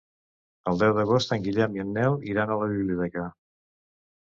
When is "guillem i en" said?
1.43-1.93